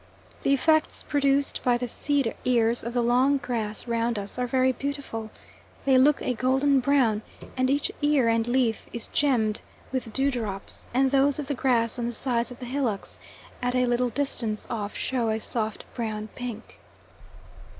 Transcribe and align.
The 0.41 0.51
effects 0.51 1.03
produced 1.03 1.61
by 1.63 1.77
the 1.77 1.87
seed 1.87 2.33
ears 2.43 2.83
of 2.83 2.93
the 2.93 3.03
long 3.03 3.37
grass 3.37 3.87
round 3.87 4.17
us 4.17 4.39
are 4.39 4.47
very 4.47 4.71
beautiful; 4.71 5.29
they 5.85 5.95
look 5.99 6.23
a 6.23 6.33
golden 6.33 6.79
brown, 6.79 7.21
and 7.55 7.69
each 7.69 7.91
ear 8.01 8.27
and 8.27 8.47
leaf 8.47 8.87
is 8.91 9.09
gemmed 9.09 9.61
with 9.91 10.11
dewdrops, 10.11 10.87
and 10.91 11.11
those 11.11 11.37
of 11.37 11.45
the 11.47 11.53
grass 11.53 11.99
on 11.99 12.07
the 12.07 12.13
sides 12.13 12.49
of 12.49 12.57
the 12.57 12.65
hillocks 12.65 13.19
at 13.61 13.75
a 13.75 13.85
little 13.85 14.09
distance 14.09 14.65
off 14.71 14.95
show 14.95 15.29
a 15.29 15.39
soft 15.39 15.85
brown 15.93 16.29
pink. 16.33 16.79